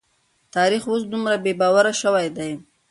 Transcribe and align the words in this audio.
تاريخ 0.55 0.81
اوس 0.91 1.03
دومره 1.13 1.35
بې 1.43 1.53
باوره 1.61 1.93
شوی 2.01 2.27
دی. 2.37 2.51